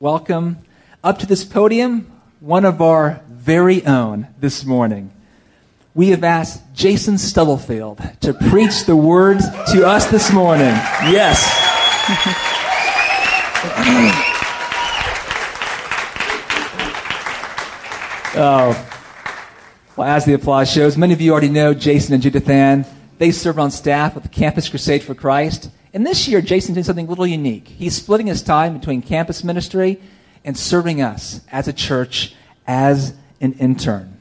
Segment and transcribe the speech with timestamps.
[0.00, 0.58] welcome
[1.04, 2.10] up to this podium
[2.40, 5.12] one of our very own this morning.
[5.94, 9.38] We have asked Jason Stubblefield to preach the word
[9.72, 10.66] to us this morning.
[10.66, 11.44] Yes.
[18.34, 18.90] oh.
[19.96, 22.84] Well, as the applause shows, many of you already know Jason and Judith Ann.
[23.18, 25.70] They serve on staff with the Campus Crusade for Christ.
[25.94, 27.68] And this year, Jason did something a little unique.
[27.68, 30.02] He's splitting his time between campus ministry
[30.44, 32.34] and serving us as a church
[32.66, 34.18] as an intern.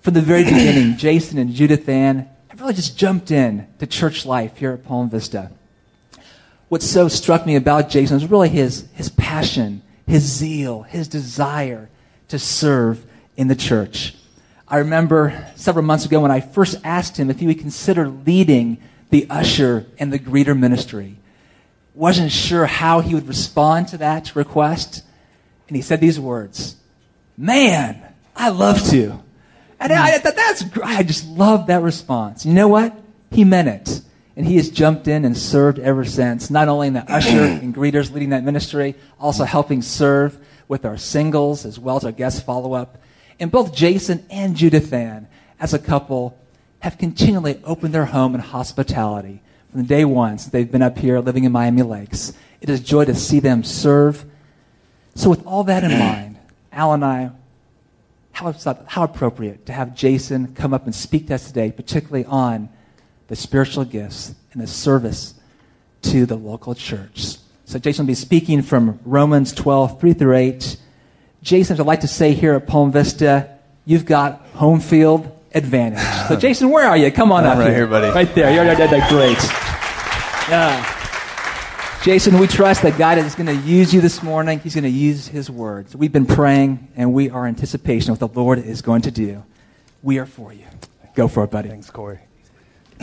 [0.00, 4.26] From the very beginning, Jason and Judith Ann have really just jumped in to church
[4.26, 5.52] life here at Palm Vista.
[6.68, 11.88] What so struck me about Jason was really his, his passion, his zeal, his desire
[12.26, 14.16] to serve in the church.
[14.66, 18.78] I remember several months ago when I first asked him if he would consider leading
[19.10, 21.18] the usher and the greeter ministry.
[21.94, 25.02] Wasn't sure how he would respond to that request.
[25.66, 26.76] And he said these words
[27.36, 28.02] Man,
[28.34, 29.22] I love to.
[29.80, 32.44] And I thought that's, I just love that response.
[32.44, 32.98] You know what?
[33.30, 34.00] He meant it.
[34.36, 37.74] And he has jumped in and served ever since, not only in the usher and
[37.74, 40.38] greeters leading that ministry, also helping serve
[40.68, 43.00] with our singles as well as our guest follow up.
[43.40, 45.28] And both Jason and Judith Ann,
[45.60, 46.38] as a couple,
[46.80, 49.40] have continually opened their home in hospitality
[49.70, 52.32] from the day one since they've been up here living in Miami Lakes.
[52.60, 54.24] It is joy to see them serve.
[55.14, 56.38] So, with all that in mind,
[56.72, 57.30] Al and I,
[58.32, 58.54] how,
[58.86, 62.68] how appropriate to have Jason come up and speak to us today, particularly on
[63.26, 65.34] the spiritual gifts and the service
[66.02, 67.36] to the local church.
[67.64, 70.76] So, Jason will be speaking from Romans 12, 3 through 8.
[71.42, 76.00] Jason, I'd like to say here at Palm Vista, you've got home field advantage.
[76.28, 77.10] So, Jason, where are you?
[77.10, 77.76] Come on I'm up right here.
[77.76, 78.08] here, buddy.
[78.08, 78.52] Right there.
[78.52, 79.38] You're, you're, you're great.
[80.48, 80.94] Yeah.
[82.04, 84.60] Jason, we trust that God is going to use you this morning.
[84.60, 85.96] He's going to use His words.
[85.96, 89.44] We've been praying, and we are anticipation of what the Lord is going to do.
[90.02, 90.64] We are for you.
[91.14, 91.68] Go for it, buddy.
[91.68, 92.20] Thanks, Corey.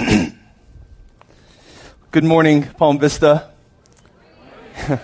[2.12, 3.52] Good morning, Palm Vista.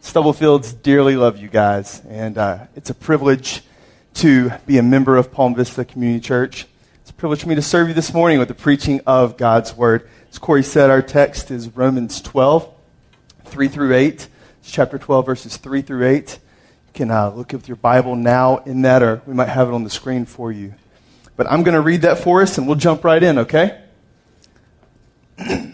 [0.00, 3.62] Stubblefields dearly love you guys, and uh, it's a privilege
[4.14, 6.66] to be a member of Palm Vista Community Church.
[7.00, 9.76] It's a privilege for me to serve you this morning with the preaching of God's
[9.76, 10.08] Word.
[10.30, 12.72] As Corey said, our text is Romans 12,
[13.44, 14.28] 3 through 8.
[14.60, 16.38] It's chapter 12, verses 3 through 8.
[16.86, 19.74] You can uh, look with your Bible now in that, or we might have it
[19.74, 20.74] on the screen for you.
[21.36, 23.82] But I'm going to read that for us, and we'll jump right in, okay?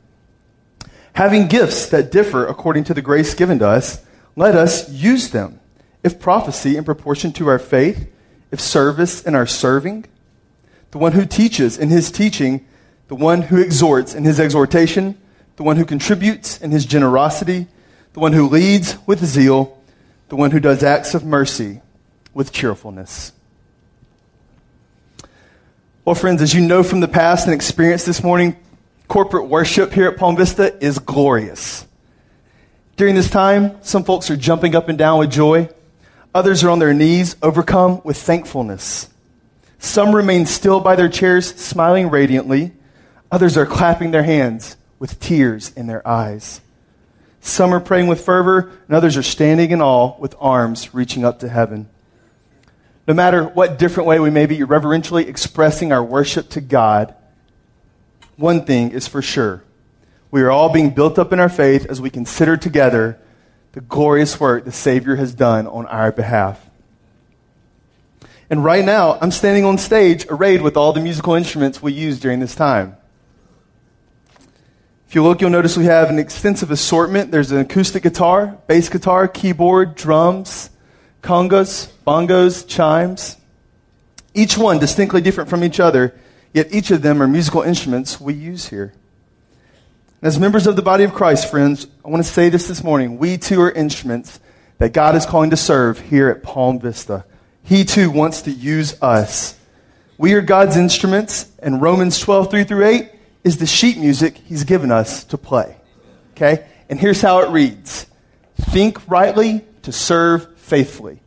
[1.13, 4.03] Having gifts that differ according to the grace given to us,
[4.35, 5.59] let us use them.
[6.03, 8.09] If prophecy in proportion to our faith,
[8.49, 10.05] if service in our serving,
[10.91, 12.65] the one who teaches in his teaching,
[13.07, 15.17] the one who exhorts in his exhortation,
[15.57, 17.67] the one who contributes in his generosity,
[18.13, 19.77] the one who leads with zeal,
[20.29, 21.81] the one who does acts of mercy
[22.33, 23.33] with cheerfulness.
[26.03, 28.57] Well, friends, as you know from the past and experience this morning,
[29.11, 31.85] corporate worship here at Palm Vista is glorious.
[32.95, 35.67] During this time, some folks are jumping up and down with joy.
[36.33, 39.09] Others are on their knees, overcome with thankfulness.
[39.79, 42.71] Some remain still by their chairs, smiling radiantly.
[43.33, 46.61] Others are clapping their hands with tears in their eyes.
[47.41, 51.39] Some are praying with fervor, and others are standing in awe with arms reaching up
[51.39, 51.89] to heaven.
[53.09, 57.13] No matter what different way we may be reverentially expressing our worship to God,
[58.41, 59.63] one thing is for sure.
[60.31, 63.19] We are all being built up in our faith as we consider together
[63.73, 66.69] the glorious work the Savior has done on our behalf.
[68.49, 72.19] And right now, I'm standing on stage arrayed with all the musical instruments we use
[72.19, 72.97] during this time.
[75.07, 77.31] If you look, you'll notice we have an extensive assortment.
[77.31, 80.69] There's an acoustic guitar, bass guitar, keyboard, drums,
[81.21, 83.37] congas, bongos, chimes.
[84.33, 86.13] Each one distinctly different from each other,
[86.53, 88.93] yet each of them are musical instruments we use here.
[90.21, 93.17] As members of the body of Christ, friends, I want to say this this morning.
[93.17, 94.39] We too are instruments
[94.77, 97.25] that God is calling to serve here at Palm Vista.
[97.63, 99.57] He too wants to use us
[100.17, 103.11] We are God's instruments, and Romans 12, 3 through 8
[103.43, 105.75] is the sheet music He's given us to play.
[106.31, 106.67] Okay?
[106.89, 108.05] And here's how it reads
[108.55, 111.19] Think rightly to serve faithfully.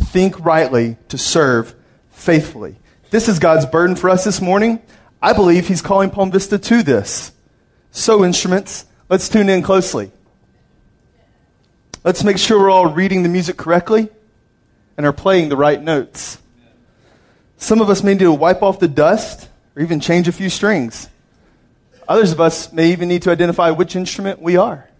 [0.00, 1.74] Think rightly to serve
[2.10, 2.76] faithfully.
[3.16, 4.78] This is God's burden for us this morning.
[5.22, 7.32] I believe He's calling Palm Vista to this.
[7.90, 10.12] So, instruments, let's tune in closely.
[12.04, 14.10] Let's make sure we're all reading the music correctly
[14.98, 16.36] and are playing the right notes.
[17.56, 20.50] Some of us may need to wipe off the dust or even change a few
[20.50, 21.08] strings.
[22.06, 24.90] Others of us may even need to identify which instrument we are.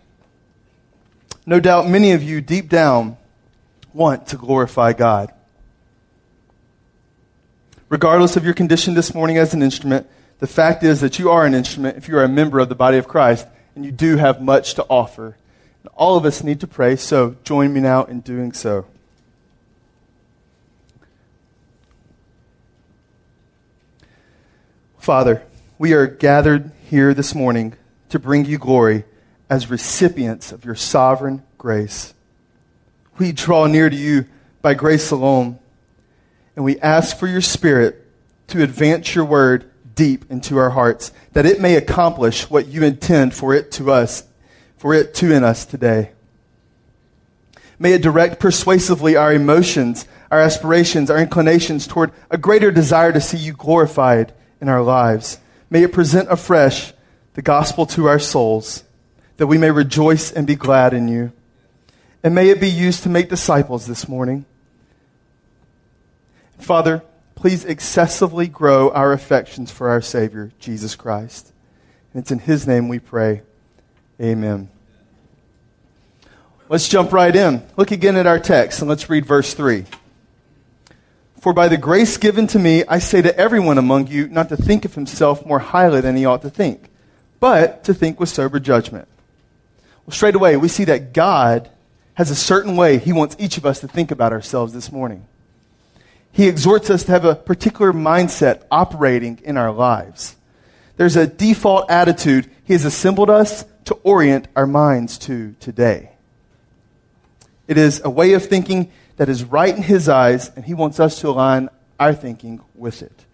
[1.44, 3.18] No doubt many of you deep down
[3.92, 5.34] want to glorify God.
[7.88, 10.08] Regardless of your condition this morning as an instrument,
[10.40, 12.74] the fact is that you are an instrument if you are a member of the
[12.74, 15.36] body of Christ, and you do have much to offer.
[15.82, 18.86] And all of us need to pray, so join me now in doing so.
[24.98, 25.44] Father,
[25.78, 27.74] we are gathered here this morning
[28.08, 29.04] to bring you glory
[29.48, 32.14] as recipients of your sovereign grace.
[33.16, 34.26] We draw near to you
[34.60, 35.60] by grace alone,
[36.56, 38.02] and we ask for your Spirit
[38.48, 43.34] to advance your word deep into our hearts, that it may accomplish what you intend
[43.34, 44.24] for it to us,
[44.76, 46.12] for it to in us today.
[47.78, 53.20] May it direct persuasively our emotions, our aspirations, our inclinations toward a greater desire to
[53.20, 55.38] see you glorified in our lives.
[55.68, 56.92] May it present afresh
[57.34, 58.84] the gospel to our souls,
[59.36, 61.32] that we may rejoice and be glad in you.
[62.22, 64.46] And may it be used to make disciples this morning.
[66.58, 67.02] Father,
[67.34, 71.52] please excessively grow our affections for our Savior, Jesus Christ.
[72.12, 73.42] And it's in His name we pray.
[74.20, 74.70] Amen.
[76.68, 77.62] Let's jump right in.
[77.76, 79.84] Look again at our text and let's read verse 3.
[81.40, 84.56] For by the grace given to me, I say to everyone among you not to
[84.56, 86.90] think of himself more highly than he ought to think,
[87.38, 89.06] but to think with sober judgment.
[90.04, 91.70] Well, straight away, we see that God
[92.14, 95.26] has a certain way he wants each of us to think about ourselves this morning.
[96.36, 100.36] He exhorts us to have a particular mindset operating in our lives.
[100.98, 106.10] There's a default attitude he has assembled us to orient our minds to today.
[107.66, 111.00] It is a way of thinking that is right in his eyes, and he wants
[111.00, 113.24] us to align our thinking with it.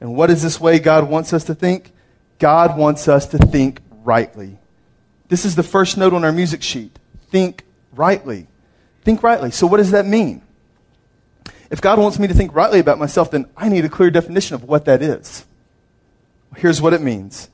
[0.00, 1.92] And what is this way God wants us to think?
[2.38, 4.56] God wants us to think rightly.
[5.28, 6.98] This is the first note on our music sheet.
[7.28, 8.46] Think rightly.
[9.04, 9.50] Think rightly.
[9.50, 10.40] So, what does that mean?
[11.70, 14.54] If God wants me to think rightly about myself, then I need a clear definition
[14.54, 15.44] of what that is.
[16.56, 17.50] Here's what it means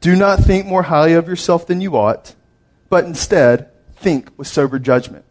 [0.00, 2.34] Do not think more highly of yourself than you ought,
[2.88, 5.24] but instead think with sober judgment.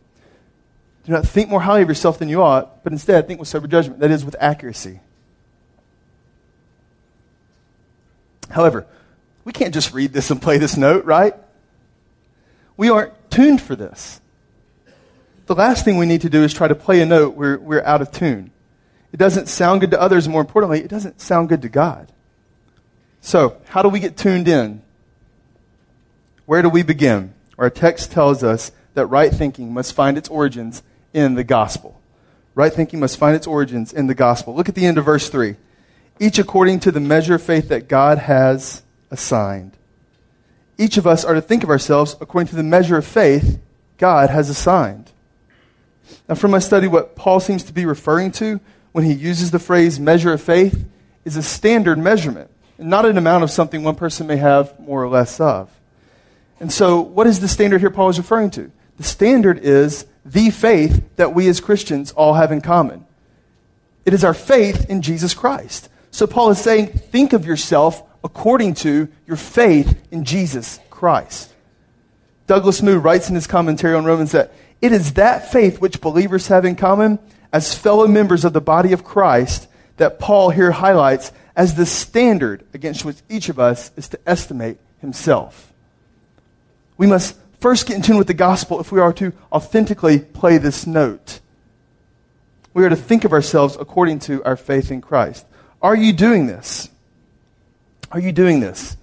[1.06, 3.68] Do not think more highly of yourself than you ought, but instead think with sober
[3.68, 4.00] judgment.
[4.00, 5.00] That is, with accuracy.
[8.50, 8.86] However,
[9.44, 11.34] we can't just read this and play this note, right?
[12.78, 14.22] We aren't tuned for this
[15.50, 17.82] the last thing we need to do is try to play a note where we're
[17.82, 18.52] out of tune.
[19.12, 22.12] It doesn't sound good to others, more importantly, it doesn't sound good to God.
[23.20, 24.84] So, how do we get tuned in?
[26.46, 27.34] Where do we begin?
[27.58, 30.84] Our text tells us that right thinking must find its origins
[31.16, 32.00] in the gospel.
[32.54, 34.54] Right thinking must find its origins in the gospel.
[34.54, 35.56] Look at the end of verse 3.
[36.20, 39.72] Each according to the measure of faith that God has assigned.
[40.78, 43.60] Each of us are to think of ourselves according to the measure of faith
[43.98, 45.12] God has assigned.
[46.28, 48.60] Now, from my study, what Paul seems to be referring to
[48.92, 50.88] when he uses the phrase measure of faith
[51.26, 55.10] is a standard measurement, not an amount of something one person may have more or
[55.10, 55.70] less of.
[56.60, 58.72] And so, what is the standard here Paul is referring to?
[58.98, 63.06] The standard is the faith that we as Christians all have in common.
[64.06, 65.90] It is our faith in Jesus Christ.
[66.12, 71.54] So, Paul is saying, think of yourself according to your faith in Jesus Christ.
[72.48, 76.48] Douglas Moo writes in his commentary on Romans that it is that faith which believers
[76.48, 77.20] have in common
[77.52, 79.68] as fellow members of the body of Christ
[79.98, 84.78] that Paul here highlights as the standard against which each of us is to estimate
[85.00, 85.74] himself.
[86.98, 90.58] We must first get in tune with the gospel if we are to authentically play
[90.58, 91.40] this note.
[92.74, 95.46] We are to think of ourselves according to our faith in Christ.
[95.82, 96.90] Are you doing this?
[98.12, 98.96] Are you doing this?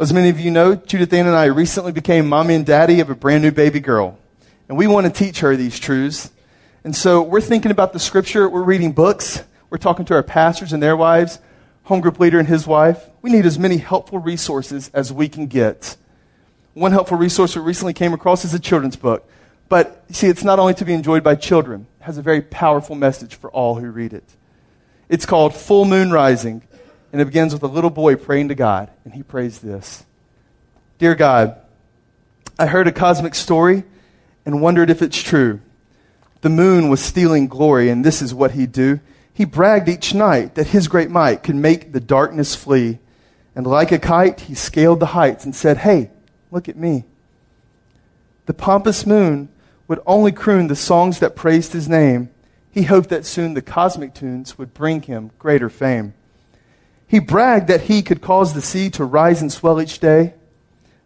[0.00, 3.10] As many of you know, Judith Ann and I recently became mommy and daddy of
[3.10, 4.16] a brand new baby girl.
[4.68, 6.30] And we want to teach her these truths.
[6.84, 10.72] And so we're thinking about the scripture, we're reading books, we're talking to our pastors
[10.72, 11.40] and their wives,
[11.82, 13.10] home group leader and his wife.
[13.22, 15.96] We need as many helpful resources as we can get.
[16.74, 19.28] One helpful resource we recently came across is a children's book.
[19.68, 22.94] But see, it's not only to be enjoyed by children, it has a very powerful
[22.94, 24.36] message for all who read it.
[25.08, 26.62] It's called Full Moon Rising,
[27.12, 30.04] and it begins with a little boy praying to God, and he prays this
[30.98, 31.56] Dear God,
[32.58, 33.84] I heard a cosmic story
[34.44, 35.60] and wondered if it's true.
[36.40, 39.00] The moon was stealing glory, and this is what he'd do.
[39.32, 42.98] He bragged each night that his great might could make the darkness flee.
[43.54, 46.10] And like a kite, he scaled the heights and said, Hey,
[46.50, 47.04] look at me.
[48.46, 49.48] The pompous moon
[49.86, 52.30] would only croon the songs that praised his name.
[52.70, 56.14] He hoped that soon the cosmic tunes would bring him greater fame.
[57.08, 60.34] He bragged that he could cause the sea to rise and swell each day.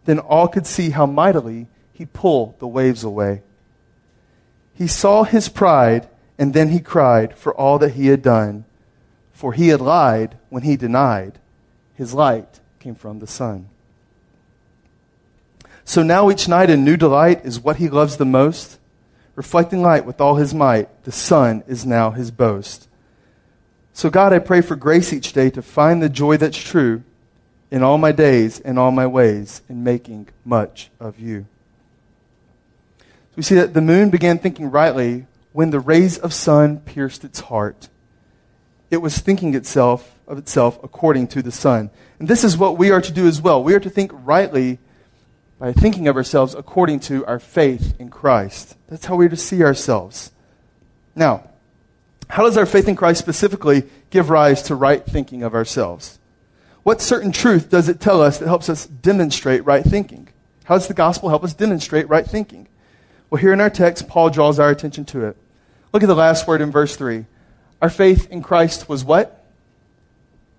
[0.03, 3.41] Then all could see how mightily he'd pull the waves away.
[4.73, 8.65] He saw his pride and then he cried for all that he had done.
[9.31, 11.39] For he had lied when he denied
[11.95, 13.69] his light came from the sun.
[15.85, 18.77] So now each night a new delight is what he loves the most.
[19.35, 22.87] Reflecting light with all his might, the sun is now his boast.
[23.93, 27.03] So, God, I pray for grace each day to find the joy that's true
[27.69, 31.45] in all my days and all my ways in making much of you.
[33.35, 37.39] We see that the moon began thinking rightly when the rays of sun pierced its
[37.39, 37.89] heart.
[38.89, 41.89] It was thinking itself of itself according to the sun.
[42.19, 43.63] And this is what we are to do as well.
[43.63, 44.79] We are to think rightly
[45.59, 48.75] by thinking of ourselves according to our faith in Christ.
[48.87, 50.31] That's how we are to see ourselves.
[51.15, 51.49] Now,
[52.29, 56.19] how does our faith in Christ specifically give rise to right thinking of ourselves?
[56.83, 60.27] What certain truth does it tell us that helps us demonstrate right thinking?
[60.65, 62.67] How does the gospel help us demonstrate right thinking?
[63.29, 65.37] Well, here in our text, Paul draws our attention to it.
[65.91, 67.25] Look at the last word in verse 3.
[67.81, 69.45] Our faith in Christ was what?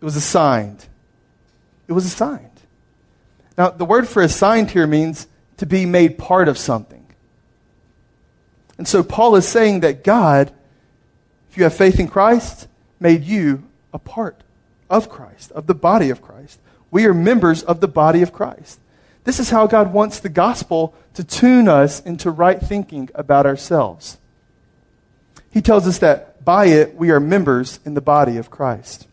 [0.01, 0.87] It was assigned.
[1.89, 2.51] It was assigned.
[3.57, 5.27] Now, the word for assigned here means
[5.59, 7.07] to be made part of something.
[8.77, 10.53] And so Paul is saying that God,
[11.55, 12.67] if you have faith in Christ,
[12.99, 14.43] made you a part
[14.91, 16.59] of Christ, of the body of Christ.
[16.91, 18.81] We are members of the body of Christ.
[19.23, 24.19] This is how God wants the gospel to tune us into right thinking about ourselves.
[25.53, 29.07] He tells us that by it we are members in the body of Christ.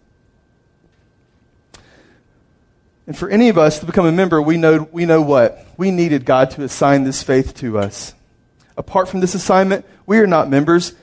[3.06, 5.64] And for any of us to become a member, we know, we know what?
[5.78, 8.16] We needed God to assign this faith to us.
[8.76, 10.96] Apart from this assignment, we are not members.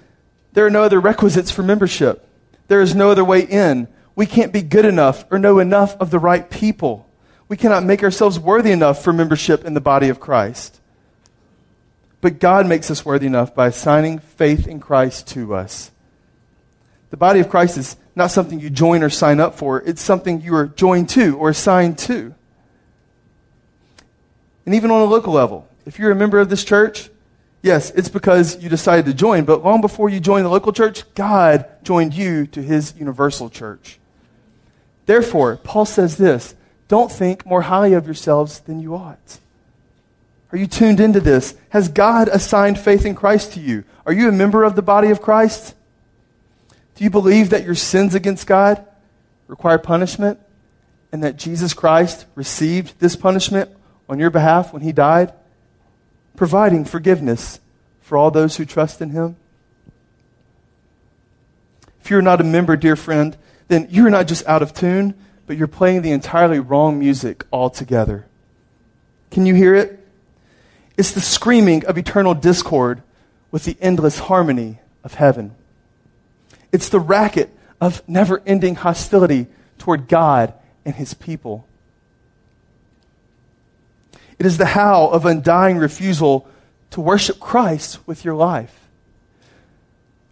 [0.53, 2.27] There are no other requisites for membership.
[2.69, 3.89] There is no other way in.
[4.15, 7.09] We can't be good enough or know enough of the right people.
[7.49, 10.81] We cannot make ourselves worthy enough for membership in the body of Christ.
[12.21, 15.91] But God makes us worthy enough by assigning faith in Christ to us.
[17.11, 20.41] The body of Christ is not something you join or sign up for, it's something
[20.41, 22.35] you are joined to or assigned to.
[24.67, 27.09] And even on a local level, if you're a member of this church,
[27.63, 31.03] yes, it's because you decided to join, but long before you joined the local church,
[31.15, 33.99] God joined you to his universal church.
[35.07, 36.55] Therefore, Paul says this
[36.89, 39.39] don't think more highly of yourselves than you ought.
[40.51, 41.55] Are you tuned into this?
[41.71, 43.85] Has God assigned faith in Christ to you?
[44.07, 45.75] Are you a member of the body of Christ?
[46.95, 48.85] Do you believe that your sins against God
[49.47, 50.41] require punishment
[51.13, 53.71] and that Jesus Christ received this punishment
[54.09, 55.33] on your behalf when he died,
[56.39, 57.59] providing forgiveness
[58.01, 59.37] for all those who trust in him?
[62.01, 65.15] If you're not a member, dear friend, then you're not just out of tune,
[65.47, 68.25] but you're playing the entirely wrong music altogether.
[69.33, 69.99] Can you hear it?
[70.97, 73.03] It's the screaming of eternal discord
[73.51, 75.57] with the endless harmony of heaven.
[76.71, 80.55] It's the racket of never ending hostility toward God
[80.85, 81.68] and his people.
[84.39, 86.49] It is the how of undying refusal
[86.91, 88.89] to worship Christ with your life.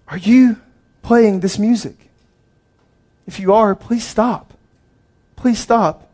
[0.09, 0.61] Are you
[1.03, 1.97] playing this music?
[3.27, 4.55] If you are, please stop.
[5.35, 6.09] Please stop.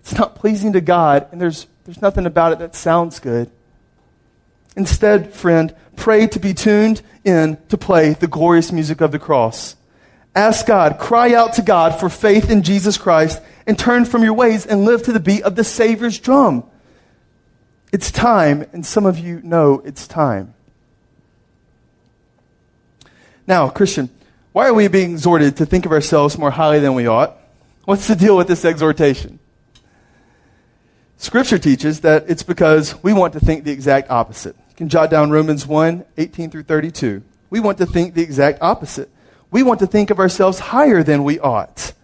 [0.00, 3.50] It's not pleasing to God, and there's, there's nothing about it that sounds good.
[4.74, 9.76] Instead, friend, pray to be tuned in to play the glorious music of the cross.
[10.34, 14.34] Ask God, cry out to God for faith in Jesus Christ, and turn from your
[14.34, 16.64] ways and live to the beat of the Savior's drum.
[17.92, 20.54] It's time, and some of you know it's time.
[23.46, 24.10] Now, Christian,
[24.52, 27.36] why are we being exhorted to think of ourselves more highly than we ought?
[27.84, 29.38] What's the deal with this exhortation?
[31.16, 35.10] Scripture teaches that it's because we want to think the exact opposite You can jot
[35.10, 37.22] down Romans 1 18 through 32.
[37.50, 39.10] We want to think the exact opposite.
[39.50, 41.94] We want to think of ourselves higher than we ought.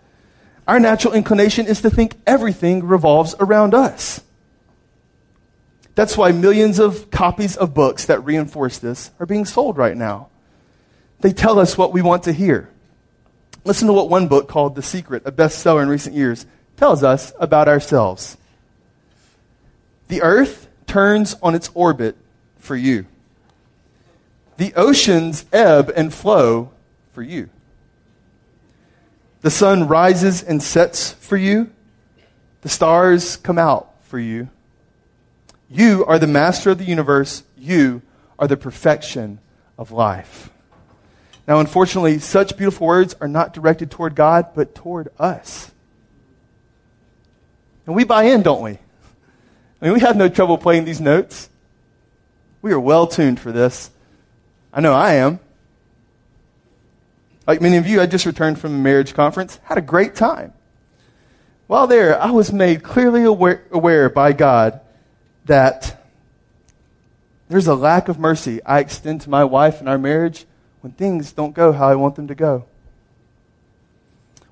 [0.66, 4.22] Our natural inclination is to think everything revolves around us.
[5.94, 10.28] That's why millions of copies of books that reinforce this are being sold right now.
[11.20, 12.68] They tell us what we want to hear.
[13.64, 16.46] Listen to what one book called The Secret, a bestseller in recent years,
[16.76, 18.36] tells us about ourselves.
[20.08, 22.16] The earth turns on its orbit
[22.58, 23.06] for you.
[24.56, 26.70] The oceans ebb and flow
[27.12, 27.48] for you.
[29.40, 31.70] The sun rises and sets for you.
[32.62, 34.48] The stars come out for you.
[35.70, 37.42] You are the master of the universe.
[37.56, 38.02] You
[38.38, 39.40] are the perfection
[39.78, 40.50] of life.
[41.46, 45.70] Now, unfortunately, such beautiful words are not directed toward God, but toward us.
[47.86, 48.78] And we buy in, don't we?
[49.80, 51.50] I mean, we have no trouble playing these notes.
[52.62, 53.90] We are well tuned for this.
[54.72, 55.38] I know I am.
[57.46, 60.54] Like many of you, I just returned from a marriage conference, had a great time.
[61.66, 64.80] While there, I was made clearly aware, aware by God
[65.44, 66.02] that
[67.48, 70.46] there's a lack of mercy I extend to my wife in our marriage
[70.80, 72.66] when things don't go how I want them to go.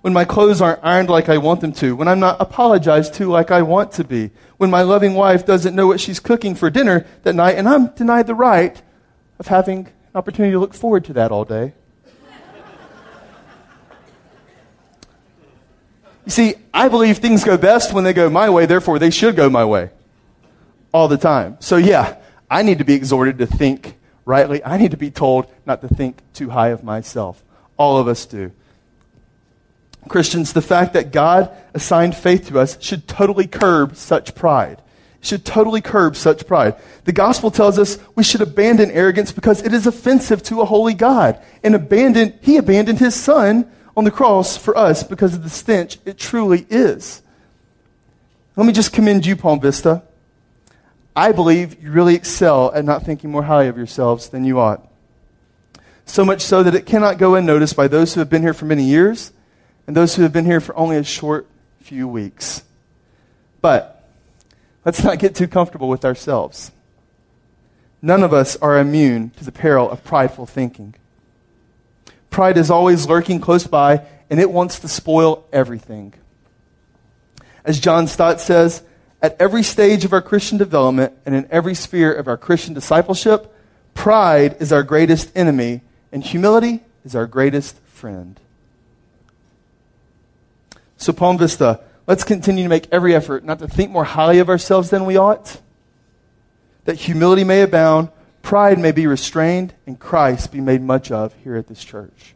[0.03, 3.27] When my clothes aren't ironed like I want them to, when I'm not apologized to
[3.27, 6.71] like I want to be, when my loving wife doesn't know what she's cooking for
[6.71, 8.81] dinner that night and I'm denied the right
[9.39, 11.73] of having an opportunity to look forward to that all day.
[16.25, 19.35] You see, I believe things go best when they go my way, therefore they should
[19.35, 19.91] go my way
[20.93, 21.57] all the time.
[21.61, 22.17] So, yeah,
[22.51, 24.65] I need to be exhorted to think rightly.
[24.65, 27.43] I need to be told not to think too high of myself.
[27.77, 28.53] All of us do.
[30.09, 34.83] Christians, the fact that God assigned faith to us should totally curb such pride.
[35.21, 36.75] Should totally curb such pride.
[37.05, 40.95] The gospel tells us we should abandon arrogance because it is offensive to a holy
[40.95, 41.41] God.
[41.63, 45.99] And abandon, he abandoned his son on the cross for us because of the stench
[46.05, 47.23] it truly is.
[48.57, 50.03] Let me just commend you, Palm Vista.
[51.15, 54.89] I believe you really excel at not thinking more highly of yourselves than you ought.
[56.07, 58.65] So much so that it cannot go unnoticed by those who have been here for
[58.65, 59.33] many years
[59.87, 61.47] and those who have been here for only a short
[61.81, 62.63] few weeks.
[63.61, 64.09] But
[64.85, 66.73] let's not get too comfortable with ourselves.
[68.01, 70.95] None of us are immune to the peril of prideful thinking.
[72.31, 76.15] Pride is always lurking close by, and it wants to spoil everything.
[77.65, 78.83] As John Stott says,
[79.23, 83.55] at every stage of our Christian development and in every sphere of our Christian discipleship,
[83.95, 85.81] pride is our greatest enemy,
[86.11, 88.41] and humility is our greatest friend.
[90.97, 94.49] So, Palm Vista, let's continue to make every effort not to think more highly of
[94.49, 95.61] ourselves than we ought,
[96.85, 98.09] that humility may abound,
[98.43, 102.35] pride may be restrained, and Christ be made much of here at this church.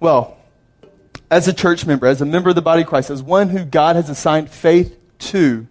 [0.00, 0.36] Well,
[1.30, 3.64] as a church member, as a member of the body of Christ, as one who
[3.64, 5.66] God has assigned faith to,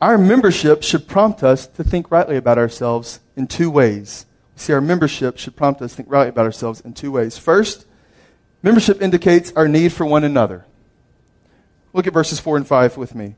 [0.00, 4.26] our membership should prompt us to think rightly about ourselves in two ways.
[4.56, 7.38] See, our membership should prompt us to think rightly about ourselves in two ways.
[7.38, 7.86] First,
[8.62, 10.64] membership indicates our need for one another.
[11.92, 13.34] Look at verses 4 and 5 with me.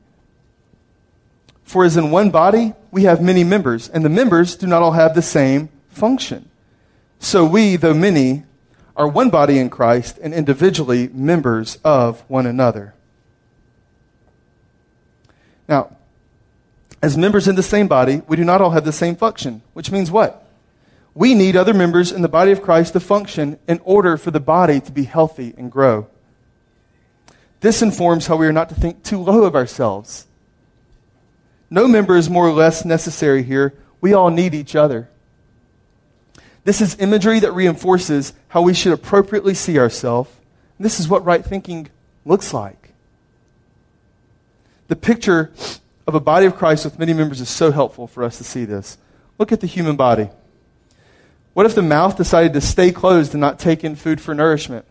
[1.63, 4.91] For as in one body, we have many members, and the members do not all
[4.91, 6.49] have the same function.
[7.19, 8.43] So we, though many,
[8.95, 12.93] are one body in Christ and individually members of one another.
[15.71, 15.95] Now,
[17.01, 19.89] as members in the same body, we do not all have the same function, which
[19.89, 20.45] means what?
[21.13, 24.41] We need other members in the body of Christ to function in order for the
[24.41, 26.07] body to be healthy and grow.
[27.61, 30.27] This informs how we are not to think too low of ourselves.
[31.69, 33.73] No member is more or less necessary here.
[34.01, 35.09] We all need each other.
[36.65, 40.31] This is imagery that reinforces how we should appropriately see ourselves.
[40.77, 41.87] This is what right thinking
[42.25, 42.80] looks like.
[44.91, 45.53] The picture
[46.05, 48.65] of a body of Christ with many members is so helpful for us to see
[48.65, 48.97] this.
[49.37, 50.29] Look at the human body.
[51.53, 54.83] What if the mouth decided to stay closed and not take in food for nourishment?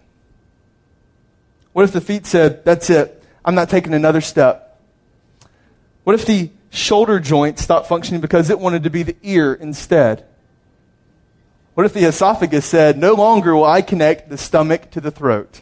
[1.75, 4.81] What if the feet said, That's it, I'm not taking another step?
[6.05, 10.25] What if the shoulder joint stopped functioning because it wanted to be the ear instead?
[11.75, 15.61] What if the esophagus said, No longer will I connect the stomach to the throat?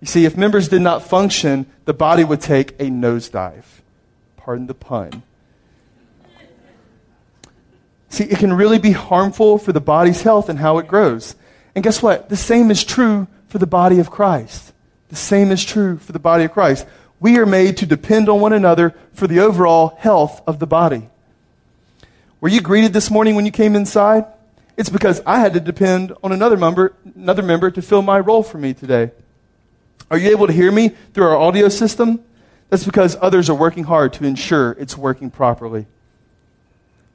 [0.00, 3.64] You see, if members did not function, the body would take a nosedive.
[4.36, 5.22] Pardon the pun.
[8.08, 11.36] See, it can really be harmful for the body's health and how it grows.
[11.74, 12.28] And guess what?
[12.28, 14.72] The same is true for the body of Christ.
[15.10, 16.86] The same is true for the body of Christ.
[17.20, 21.08] We are made to depend on one another for the overall health of the body.
[22.40, 24.24] Were you greeted this morning when you came inside?
[24.76, 28.42] It's because I had to depend on another member, another member to fill my role
[28.42, 29.10] for me today.
[30.10, 32.24] Are you able to hear me through our audio system?
[32.68, 35.86] That's because others are working hard to ensure it's working properly.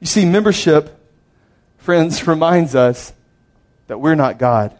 [0.00, 0.98] You see, membership,
[1.78, 3.12] friends, reminds us
[3.86, 4.76] that we're not God.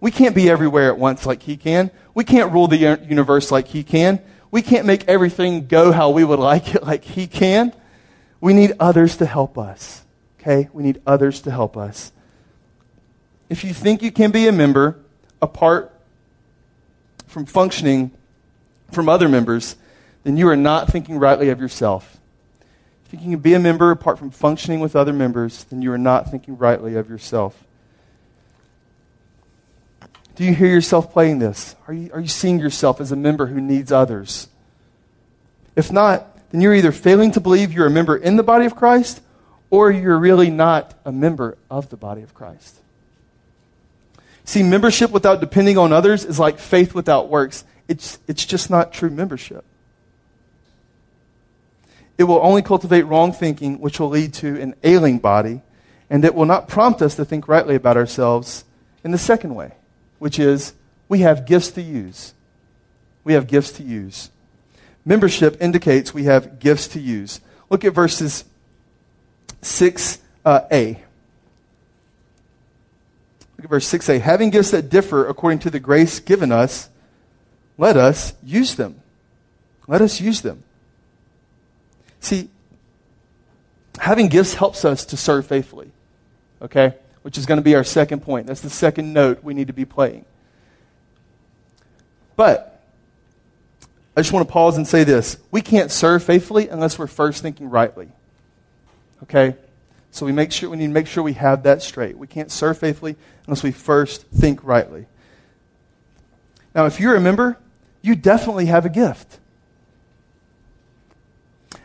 [0.00, 1.90] We can't be everywhere at once like He can.
[2.12, 4.20] We can't rule the universe like He can.
[4.50, 7.72] We can't make everything go how we would like it like He can.
[8.40, 10.02] We need others to help us.
[10.40, 10.68] Okay?
[10.72, 12.12] We need others to help us.
[13.48, 14.98] If you think you can be a member
[15.40, 15.93] apart
[17.34, 18.12] from functioning
[18.92, 19.74] from other members,
[20.22, 22.18] then you are not thinking rightly of yourself.
[23.04, 25.98] If you can be a member apart from functioning with other members, then you are
[25.98, 27.64] not thinking rightly of yourself.
[30.36, 31.74] Do you hear yourself playing this?
[31.88, 34.48] Are you, are you seeing yourself as a member who needs others?
[35.74, 38.76] If not, then you're either failing to believe you're a member in the body of
[38.76, 39.20] Christ
[39.70, 42.78] or you're really not a member of the body of Christ.
[44.44, 47.64] See, membership without depending on others is like faith without works.
[47.88, 49.64] It's, it's just not true membership.
[52.16, 55.62] It will only cultivate wrong thinking, which will lead to an ailing body,
[56.08, 58.64] and it will not prompt us to think rightly about ourselves
[59.02, 59.72] in the second way
[60.24, 60.72] which is
[61.06, 62.32] we have gifts to use.
[63.24, 64.30] We have gifts to use.
[65.04, 67.42] Membership indicates we have gifts to use.
[67.68, 68.46] Look at verses
[69.60, 70.18] 6a.
[70.46, 70.60] Uh,
[73.64, 74.20] Look at verse 6a.
[74.20, 76.90] Having gifts that differ according to the grace given us,
[77.78, 79.00] let us use them.
[79.88, 80.62] Let us use them.
[82.20, 82.50] See,
[83.98, 85.90] having gifts helps us to serve faithfully.
[86.62, 86.94] Okay?
[87.24, 88.46] which is going to be our second point.
[88.46, 90.26] That's the second note we need to be playing.
[92.36, 92.82] But
[94.14, 95.38] I just want to pause and say this.
[95.50, 98.08] We can't serve faithfully unless we're first thinking rightly.
[99.22, 99.56] Okay?
[100.14, 102.16] So we make sure we need to make sure we have that straight.
[102.16, 103.16] We can't serve faithfully
[103.48, 105.06] unless we first think rightly.
[106.72, 107.58] Now, if you're a member,
[108.00, 109.40] you definitely have a gift.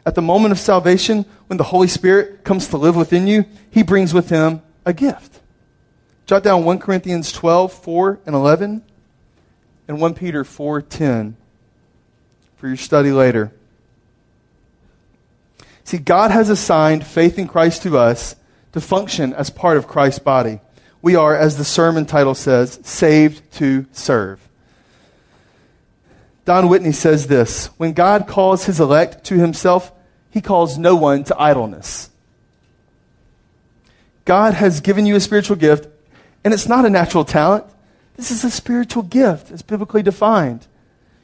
[0.05, 3.81] At the moment of salvation, when the Holy Spirit comes to live within you, he
[3.81, 5.39] brings with him a gift.
[6.27, 8.83] Jot down 1 Corinthians 12, 4 and 11,
[9.87, 11.35] and 1 Peter 4, 10
[12.57, 13.51] for your study later.
[15.89, 18.35] See, God has assigned faith in Christ to us
[18.73, 20.59] to function as part of Christ's body.
[21.01, 24.39] We are, as the sermon title says, saved to serve.
[26.45, 29.91] Don Whitney says this When God calls his elect to himself,
[30.29, 32.11] he calls no one to idleness.
[34.25, 35.87] God has given you a spiritual gift,
[36.43, 37.65] and it's not a natural talent.
[38.15, 40.67] This is a spiritual gift, as biblically defined.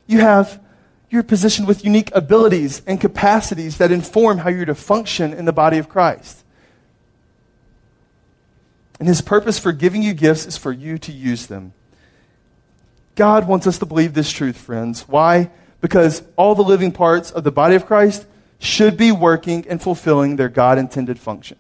[0.07, 0.59] You have,
[1.15, 5.53] you're positioned with unique abilities and capacities that inform how you're to function in the
[5.53, 6.43] body of Christ.
[8.99, 11.73] And his purpose for giving you gifts is for you to use them.
[13.15, 15.07] God wants us to believe this truth, friends.
[15.07, 15.49] Why?
[15.81, 18.25] Because all the living parts of the body of Christ
[18.59, 21.57] should be working and fulfilling their God intended function.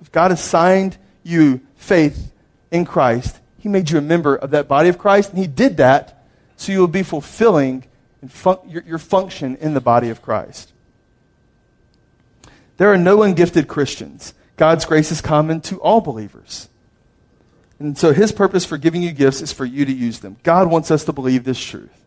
[0.00, 2.32] If God assigned you faith
[2.70, 5.76] in Christ, He made you a member of that body of Christ, and He did
[5.76, 6.24] that
[6.56, 7.84] so you will be fulfilling
[8.26, 10.72] fun- your, your function in the body of Christ.
[12.78, 14.34] There are no ungifted Christians.
[14.56, 16.68] God's grace is common to all believers.
[17.78, 20.36] And so his purpose for giving you gifts is for you to use them.
[20.42, 22.04] God wants us to believe this truth.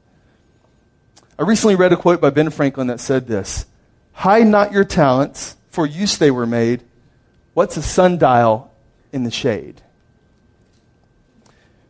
[1.39, 3.65] I recently read a quote by Ben Franklin that said this
[4.13, 6.83] Hide not your talents, for use they were made,
[7.53, 8.71] What's a sundial
[9.11, 9.81] in the shade?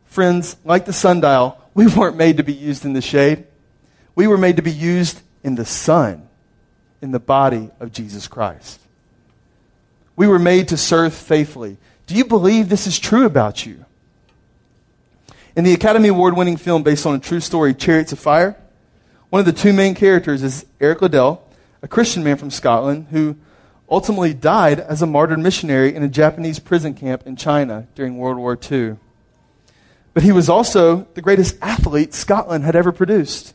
[0.05, 3.45] Friends, like the sundial, we weren't made to be used in the shade.
[4.15, 6.27] We were made to be used in the Son,
[7.01, 8.79] in the body of Jesus Christ.
[10.15, 11.77] We were made to serve faithfully.
[12.07, 13.85] Do you believe this is true about you?
[15.55, 18.55] In the Academy Award winning film based on a true story, Chariots of Fire,
[19.29, 21.43] one of the two main characters is Eric Liddell,
[21.81, 23.35] a Christian man from Scotland who
[23.89, 28.37] ultimately died as a martyred missionary in a Japanese prison camp in China during World
[28.37, 28.97] War II.
[30.13, 33.53] But he was also the greatest athlete Scotland had ever produced.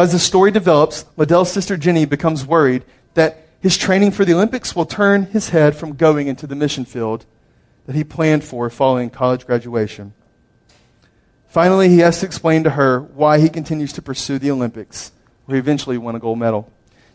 [0.00, 4.74] As the story develops, Liddell's sister Jenny becomes worried that his training for the Olympics
[4.74, 7.26] will turn his head from going into the mission field
[7.84, 10.14] that he planned for following college graduation.
[11.48, 15.12] Finally, he has to explain to her why he continues to pursue the Olympics,
[15.44, 16.72] where he eventually won a gold medal.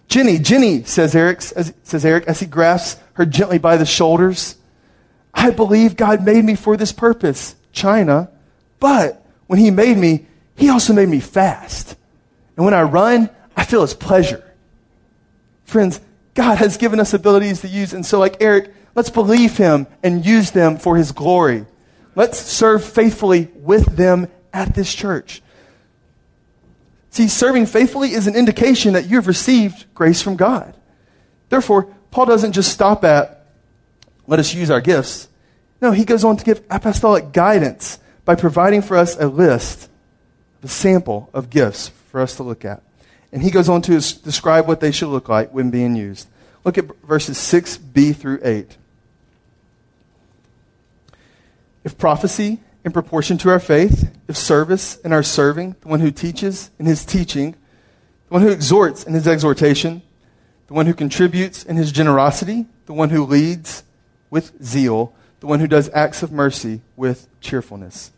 [0.07, 4.57] Jenny, Jenny, says Eric, as, says Eric as he grasps her gently by the shoulders.
[5.33, 8.29] I believe God made me for this purpose, China.
[8.79, 11.95] But when he made me, he also made me fast.
[12.55, 14.43] And when I run, I feel his pleasure.
[15.65, 15.99] Friends,
[16.33, 17.93] God has given us abilities to use.
[17.93, 21.65] And so, like Eric, let's believe him and use them for his glory.
[22.15, 25.41] Let's serve faithfully with them at this church.
[27.09, 30.75] See, serving faithfully is an indication that you have received grace from God.
[31.49, 33.47] Therefore, Paul doesn't just stop at,
[34.27, 35.29] let us use our gifts.
[35.81, 39.89] No, he goes on to give apostolic guidance by providing for us a list,
[40.63, 42.81] a sample of gifts for us to look at.
[43.33, 46.29] And he goes on to describe what they should look like when being used.
[46.63, 48.77] Look at verses 6b through 8.
[51.83, 56.09] If prophecy in proportion to our faith, if service in our serving, the one who
[56.09, 57.51] teaches in his teaching,
[58.29, 60.01] the one who exhorts in his exhortation,
[60.67, 63.83] the one who contributes in his generosity, the one who leads
[64.29, 68.11] with zeal, the one who does acts of mercy with cheerfulness.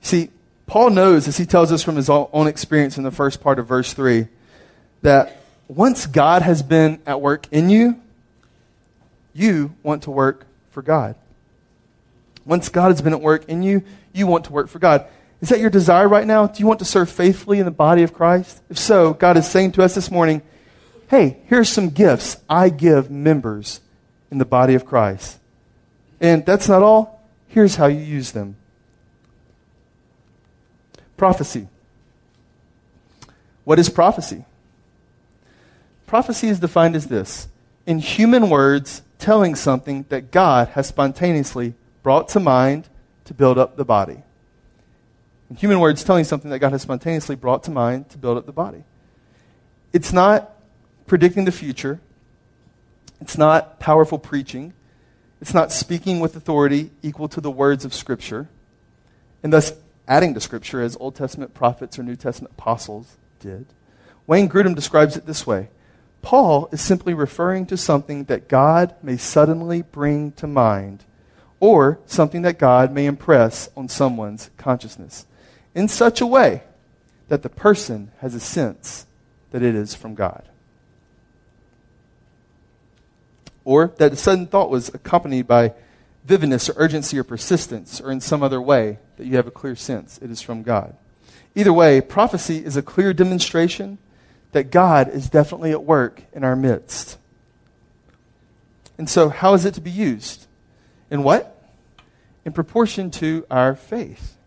[0.00, 0.30] See,
[0.70, 3.66] Paul knows, as he tells us from his own experience in the first part of
[3.66, 4.28] verse 3,
[5.02, 8.00] that once God has been at work in you,
[9.32, 11.16] you want to work for God.
[12.46, 15.06] Once God has been at work in you, you want to work for God.
[15.40, 16.46] Is that your desire right now?
[16.46, 18.62] Do you want to serve faithfully in the body of Christ?
[18.70, 20.40] If so, God is saying to us this morning,
[21.08, 23.80] hey, here's some gifts I give members
[24.30, 25.40] in the body of Christ.
[26.20, 27.28] And that's not all.
[27.48, 28.54] Here's how you use them
[31.20, 31.68] prophecy.
[33.64, 34.46] What is prophecy?
[36.06, 37.46] Prophecy is defined as this
[37.84, 42.88] in human words, telling something that God has spontaneously brought to mind
[43.26, 44.22] to build up the body.
[45.50, 48.46] In human words, telling something that God has spontaneously brought to mind to build up
[48.46, 48.84] the body.
[49.92, 50.50] It's not
[51.06, 52.00] predicting the future.
[53.20, 54.72] It's not powerful preaching.
[55.42, 58.48] It's not speaking with authority equal to the words of Scripture,
[59.42, 59.74] and thus
[60.10, 63.66] adding to Scripture as Old Testament prophets or New Testament apostles did.
[64.26, 65.70] Wayne Grudem describes it this way
[66.20, 71.04] Paul is simply referring to something that God may suddenly bring to mind
[71.60, 75.26] or something that God may impress on someone's consciousness
[75.74, 76.64] in such a way
[77.28, 79.06] that the person has a sense
[79.52, 80.48] that it is from God.
[83.64, 85.74] Or that the sudden thought was accompanied by
[86.24, 89.76] vividness or urgency or persistence or in some other way that you have a clear
[89.76, 90.96] sense it is from God.
[91.54, 93.98] Either way, prophecy is a clear demonstration
[94.52, 97.18] that God is definitely at work in our midst.
[98.96, 100.46] And so, how is it to be used?
[101.10, 101.70] In what?
[102.46, 104.38] In proportion to our faith.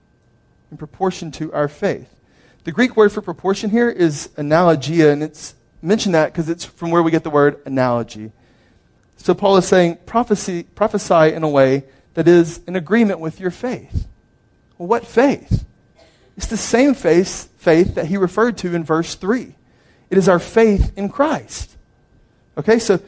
[0.71, 2.15] In proportion to our faith.
[2.63, 6.89] The Greek word for proportion here is analogia, and it's mentioned that because it's from
[6.89, 8.31] where we get the word analogy.
[9.17, 11.83] So Paul is saying, prophecy, prophesy in a way
[12.15, 14.07] that is in agreement with your faith.
[14.83, 15.65] Well, what faith?
[16.35, 19.55] It's the same faith, faith that he referred to in verse 3.
[20.09, 21.77] It is our faith in Christ.
[22.57, 22.99] Okay, so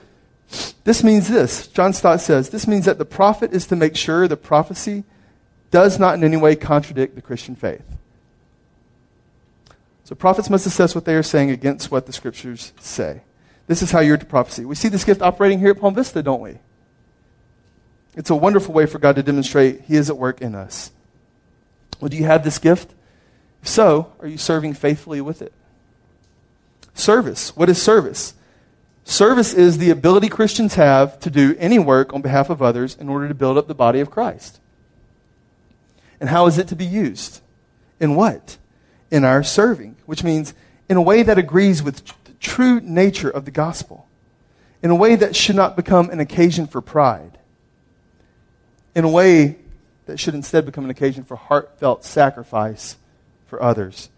[0.85, 1.67] this means this.
[1.67, 5.03] John Stott says this means that the prophet is to make sure the prophecy
[5.69, 7.83] does not in any way contradict the Christian faith.
[10.05, 13.23] So prophets must assess what they are saying against what the scriptures say.
[13.67, 14.63] This is how you're to prophecy.
[14.63, 16.57] We see this gift operating here at Palm Vista, don't we?
[18.15, 20.93] It's a wonderful way for God to demonstrate He is at work in us.
[21.99, 22.93] Well, do you have this gift?
[23.61, 25.53] If so, are you serving faithfully with it?
[26.93, 27.55] Service.
[27.55, 28.33] What is service?
[29.03, 33.07] Service is the ability Christians have to do any work on behalf of others in
[33.07, 34.59] order to build up the body of Christ.
[36.19, 37.41] And how is it to be used?
[37.99, 38.57] In what?
[39.11, 40.53] In our serving, which means
[40.89, 44.07] in a way that agrees with the true nature of the gospel,
[44.81, 47.37] in a way that should not become an occasion for pride,
[48.95, 49.57] in a way
[50.05, 52.97] that should instead become an occasion for heartfelt sacrifice
[53.47, 54.09] for others.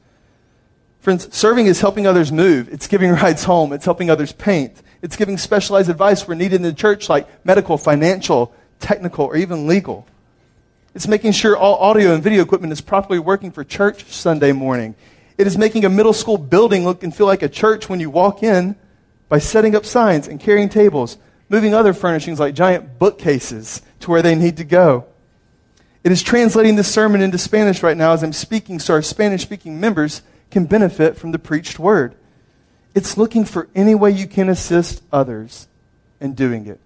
[1.00, 2.68] Friends, serving is helping others move.
[2.70, 3.72] It's giving rides home.
[3.74, 4.82] It's helping others paint.
[5.02, 9.68] It's giving specialized advice where needed in the church, like medical, financial, technical, or even
[9.68, 10.08] legal.
[10.94, 14.96] It's making sure all audio and video equipment is properly working for church Sunday morning.
[15.38, 18.10] It is making a middle school building look and feel like a church when you
[18.10, 18.76] walk in
[19.30, 21.18] by setting up signs and carrying tables,
[21.50, 25.06] moving other furnishings like giant bookcases to where they need to go.
[26.08, 29.42] It is translating this sermon into Spanish right now as I'm speaking so our Spanish
[29.42, 32.16] speaking members can benefit from the preached word.
[32.96, 35.68] It's looking for any way you can assist others
[36.22, 36.80] in doing it.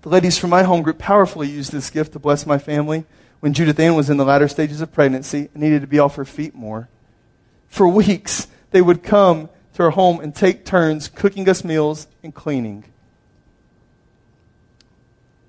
[0.00, 3.04] The ladies from my home group powerfully used this gift to bless my family
[3.40, 6.16] when Judith Ann was in the latter stages of pregnancy and needed to be off
[6.16, 6.88] her feet more.
[7.68, 12.34] For weeks, they would come to our home and take turns cooking us meals and
[12.34, 12.84] cleaning.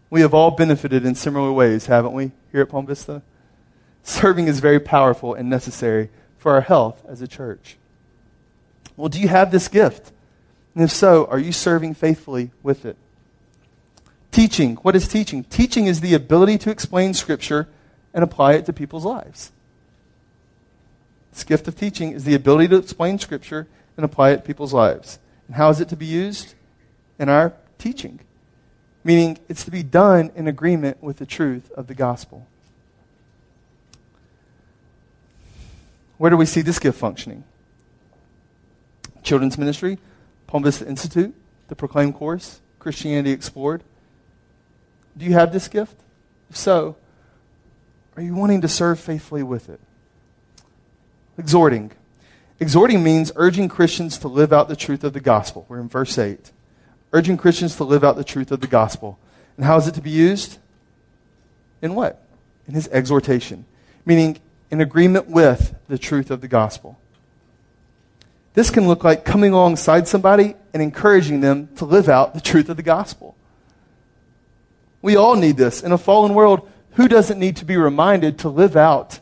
[0.10, 3.22] We have all benefited in similar ways, haven't we, here at Palm Vista?
[4.04, 7.78] Serving is very powerful and necessary for our health as a church.
[8.96, 10.12] Well, do you have this gift?
[10.74, 12.96] And if so, are you serving faithfully with it?
[14.32, 14.76] Teaching.
[14.78, 15.43] What is teaching?
[15.43, 17.67] Teaching is the ability to explain Scripture
[18.13, 19.52] and apply it to people's lives.
[21.34, 23.67] This gift of teaching is the ability to explain Scripture
[23.98, 25.20] and apply it to people's lives.
[25.48, 26.54] And how is it to be used?
[27.20, 28.20] In our teaching
[29.08, 32.46] meaning it's to be done in agreement with the truth of the gospel.
[36.17, 37.46] Where do we see this gift functioning?
[39.24, 39.98] Children's Ministry,
[40.46, 41.34] Palm Vista Institute,
[41.70, 43.82] the Proclaim course, Christianity Explored.
[45.15, 45.96] Do you have this gift?
[46.50, 46.98] If so,
[48.17, 49.80] are you wanting to serve faithfully with it?
[51.38, 51.93] Exhorting.
[52.60, 55.65] Exhorting means urging Christians to live out the truth of the gospel.
[55.70, 56.52] We're in verse 8.
[57.13, 59.17] Urging Christians to live out the truth of the gospel.
[59.56, 60.58] And how is it to be used?
[61.82, 62.24] In what?
[62.67, 63.65] In his exhortation.
[64.06, 64.39] Meaning,
[64.70, 67.00] in agreement with the truth of the gospel.
[68.54, 72.70] This can look like coming alongside somebody and encouraging them to live out the truth
[72.70, 73.36] of the gospel.
[75.02, 75.84] We all need this.
[75.84, 79.20] In a fallen world, who doesn't need to be reminded to live out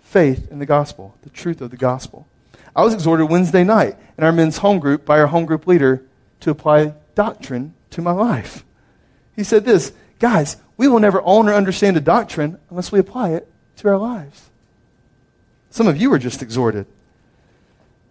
[0.00, 2.26] faith in the gospel, the truth of the gospel?
[2.74, 6.02] I was exhorted Wednesday night in our men's home group by our home group leader
[6.44, 8.64] to apply doctrine to my life.
[9.34, 13.30] He said this Guys, we will never own or understand a doctrine unless we apply
[13.30, 14.50] it to our lives.
[15.70, 16.86] Some of you were just exhorted.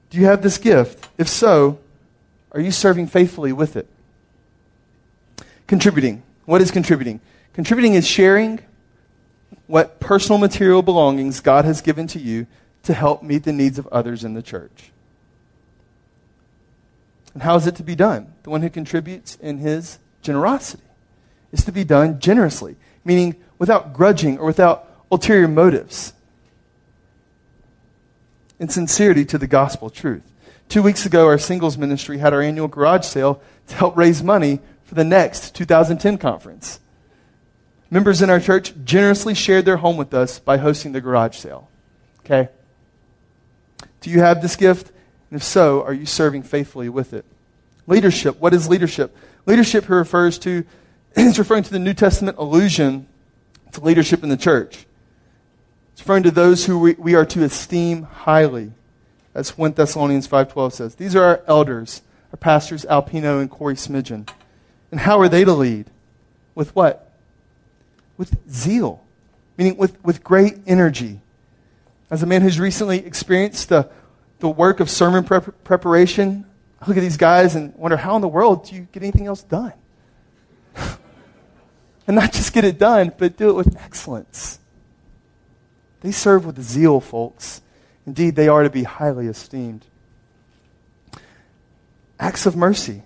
[0.10, 1.08] Do you have this gift?
[1.18, 1.80] If so,
[2.52, 3.88] are you serving faithfully with it?
[5.68, 6.24] Contributing.
[6.46, 7.22] What is contributing?
[7.54, 8.60] Contributing is sharing
[9.68, 12.48] what personal material belongings God has given to you
[12.84, 14.93] to help meet the needs of others in the church.
[17.34, 18.34] And how is it to be done?
[18.44, 20.84] The one who contributes in his generosity
[21.52, 26.14] is to be done generously, meaning without grudging or without ulterior motives,
[28.60, 30.24] in sincerity to the gospel truth.
[30.70, 34.60] Two weeks ago, our singles ministry had our annual garage sale to help raise money
[34.84, 36.80] for the next 2010 conference.
[37.92, 41.70] Members in our church generously shared their home with us by hosting the garage sale.
[42.22, 42.50] Okay?
[44.02, 44.92] Do you have this gift?
[45.34, 47.26] And if so, are you serving faithfully with it?
[47.88, 48.40] Leadership.
[48.40, 49.18] What is leadership?
[49.48, 50.64] Leadership here refers to,
[51.16, 53.08] is referring to the New Testament allusion
[53.72, 54.86] to leadership in the church.
[55.92, 58.74] It's referring to those who we, we are to esteem highly.
[59.34, 60.94] That's 1 Thessalonians 5.12 says.
[60.94, 64.30] These are our elders, our pastors Alpino and Corey Smidgen.
[64.92, 65.88] And how are they to lead?
[66.54, 67.12] With what?
[68.18, 69.04] With zeal,
[69.58, 71.22] meaning with, with great energy.
[72.12, 73.90] As a man who's recently experienced the,
[74.44, 76.46] the work of sermon prep- preparation,
[76.82, 79.26] I look at these guys and wonder how in the world do you get anything
[79.26, 79.72] else done?
[80.76, 84.60] and not just get it done, but do it with excellence.
[86.02, 87.62] They serve with zeal, folks.
[88.06, 89.86] Indeed, they are to be highly esteemed.
[92.20, 93.02] Acts of mercy.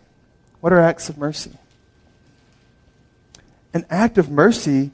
[0.59, 1.51] What are acts of mercy?
[3.75, 4.89] An act of mercy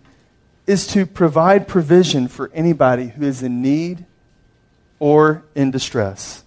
[0.68, 4.06] is to provide provision for anybody who is in need
[5.04, 6.46] or in distress.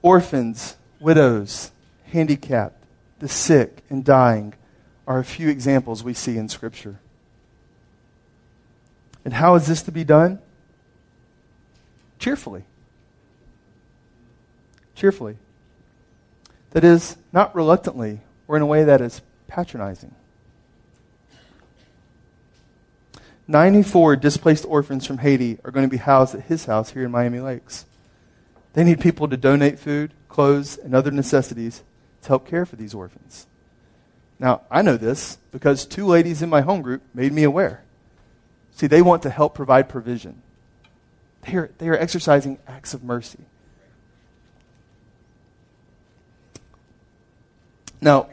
[0.00, 1.70] Orphans, widows,
[2.06, 2.82] handicapped,
[3.18, 4.54] the sick, and dying
[5.06, 6.98] are a few examples we see in Scripture.
[9.22, 10.38] And how is this to be done?
[12.18, 12.64] Cheerfully.
[14.94, 15.36] Cheerfully.
[16.70, 20.14] That is, not reluctantly or in a way that is patronizing.
[23.50, 27.10] 94 displaced orphans from Haiti are going to be housed at his house here in
[27.10, 27.84] Miami Lakes.
[28.74, 31.82] They need people to donate food, clothes, and other necessities
[32.22, 33.48] to help care for these orphans.
[34.38, 37.82] Now, I know this because two ladies in my home group made me aware.
[38.70, 40.42] See, they want to help provide provision.
[41.42, 43.40] They are, they are exercising acts of mercy.
[48.00, 48.28] Now,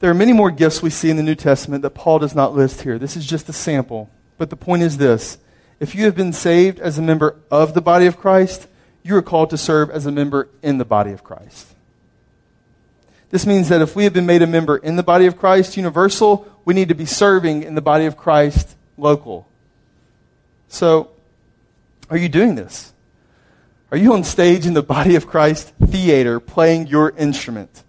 [0.00, 2.54] there are many more gifts we see in the New Testament that Paul does not
[2.54, 2.98] list here.
[2.98, 4.10] This is just a sample.
[4.38, 5.38] But the point is this
[5.78, 8.66] if you have been saved as a member of the body of Christ,
[9.02, 11.74] you are called to serve as a member in the body of Christ.
[13.30, 15.76] This means that if we have been made a member in the body of Christ,
[15.76, 19.46] universal, we need to be serving in the body of Christ, local.
[20.68, 21.10] So,
[22.08, 22.92] are you doing this?
[23.90, 27.82] Are you on stage in the body of Christ theater playing your instrument?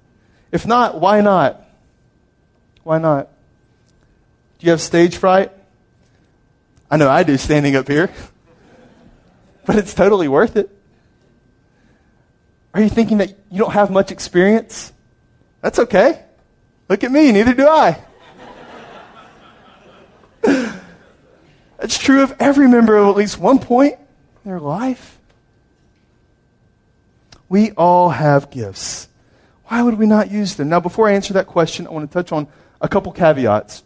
[0.52, 1.64] If not, why not?
[2.84, 3.30] Why not?
[4.60, 5.52] Do you have stage fright?
[6.90, 8.10] I know I do standing up here.
[9.66, 10.70] but it's totally worth it.
[12.74, 14.94] Are you thinking that you don't have much experience?
[15.62, 16.24] That's okay.
[16.90, 18.02] Look at me, neither do I.
[21.78, 25.20] That's true of every member of at least one point in their life.
[27.50, 29.10] We all have gifts.
[29.66, 30.70] Why would we not use them?
[30.70, 32.48] Now, before I answer that question, I want to touch on
[32.80, 33.84] a couple caveats.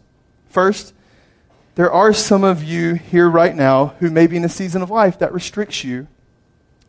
[0.48, 0.94] First,
[1.76, 4.90] there are some of you here right now who may be in a season of
[4.90, 6.08] life that restricts you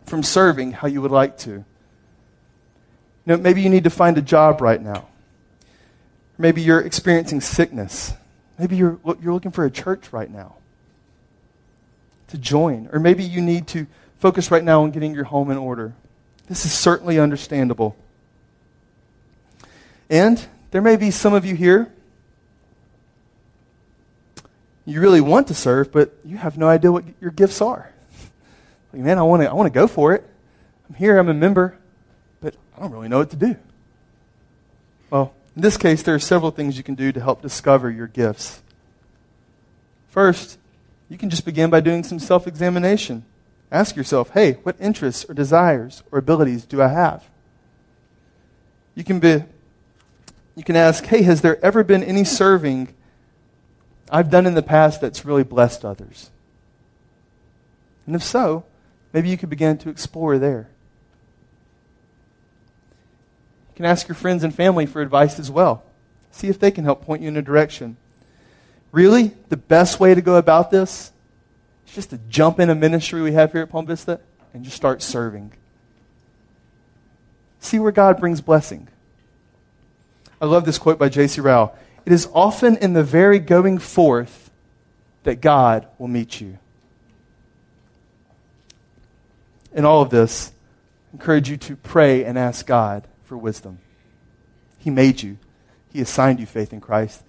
[0.06, 1.50] from serving how you would like to.
[1.50, 1.64] You
[3.26, 5.06] know, maybe you need to find a job right now.
[6.36, 8.14] Maybe you're experiencing sickness.
[8.58, 10.56] Maybe you're, you're looking for a church right now
[12.28, 12.88] to join.
[12.92, 13.86] Or maybe you need to
[14.18, 15.94] focus right now on getting your home in order.
[16.48, 17.96] This is certainly understandable.
[20.10, 21.92] And there may be some of you here,
[24.84, 27.90] you really want to serve, but you have no idea what your gifts are.
[28.92, 30.28] Like, man, I want to I want to go for it.
[30.88, 31.78] I'm here, I'm a member,
[32.40, 33.56] but I don't really know what to do.
[35.10, 38.06] Well, in this case, there are several things you can do to help discover your
[38.06, 38.62] gifts.
[40.08, 40.58] First,
[41.08, 43.24] you can just begin by doing some self examination.
[43.70, 47.28] Ask yourself, hey, what interests or desires or abilities do I have?
[48.94, 49.44] You can, be,
[50.54, 52.94] you can ask, hey, has there ever been any serving
[54.12, 56.30] I've done in the past that's really blessed others?
[58.06, 58.64] And if so,
[59.14, 60.68] maybe you could begin to explore there.
[63.70, 65.82] You can ask your friends and family for advice as well.
[66.30, 67.96] See if they can help point you in a direction.
[68.92, 71.10] Really, the best way to go about this
[71.86, 74.20] is just to jump in a ministry we have here at Palm Vista
[74.52, 75.54] and just start serving.
[77.60, 78.88] See where God brings blessing.
[80.38, 81.40] I love this quote by J.C.
[81.40, 81.74] Ryle.
[82.04, 84.50] It is often in the very going forth
[85.22, 86.58] that God will meet you.
[89.72, 90.52] In all of this,
[91.10, 93.78] I encourage you to pray and ask God for wisdom.
[94.78, 95.38] He made you.
[95.92, 97.22] He assigned you faith in Christ.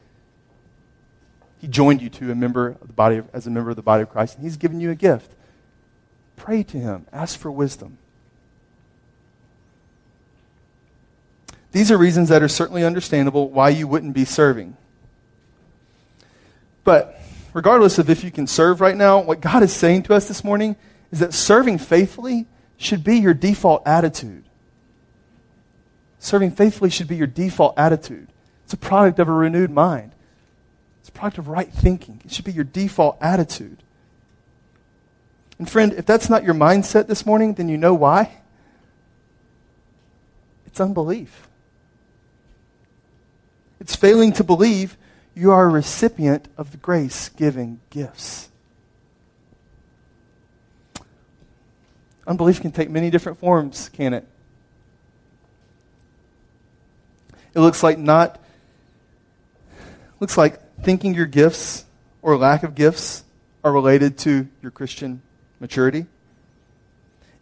[1.60, 3.82] He joined you to a member of the body of, as a member of the
[3.82, 5.34] body of Christ, and He's given you a gift.
[6.36, 7.06] Pray to Him.
[7.14, 7.98] Ask for wisdom.
[11.74, 14.78] These are reasons that are certainly understandable why you wouldn't be serving.
[16.84, 17.20] But
[17.52, 20.44] regardless of if you can serve right now, what God is saying to us this
[20.44, 20.76] morning
[21.12, 22.46] is that serving faithfully
[22.78, 24.44] should be your default attitude.
[26.20, 28.28] Serving faithfully should be your default attitude.
[28.66, 30.12] It's a product of a renewed mind.
[31.00, 32.22] It's a product of right thinking.
[32.24, 33.82] It should be your default attitude.
[35.58, 38.38] And friend, if that's not your mindset this morning, then you know why.
[40.68, 41.48] It's unbelief.
[43.84, 44.96] It's failing to believe
[45.36, 48.50] you are a recipient of the grace giving gifts.
[52.26, 54.26] Unbelief can take many different forms, can it?
[57.54, 58.40] It looks like not
[60.22, 61.84] looks like thinking your gifts
[62.22, 63.26] or lack of gifts
[63.66, 65.22] are related to your Christian
[65.60, 66.06] maturity.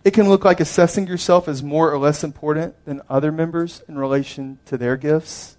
[0.04, 3.96] It can look like assessing yourself as more or less important than other members in
[3.96, 5.56] relation to their gifts.